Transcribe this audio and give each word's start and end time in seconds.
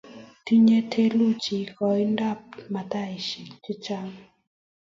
tinye 0.45 0.77
theluji 0.91 1.59
koindo 1.77 2.23
ab 2.33 2.41
mitaishek 2.73 3.49
che 3.63 3.73
chang 3.85 4.15